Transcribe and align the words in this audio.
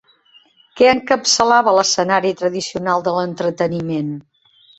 Què 0.79 0.87
encapçalava 0.91 1.73
l'escenari 1.75 2.33
tradicional 2.41 3.07
de 3.11 3.15
l'entreteniment? 3.19 4.11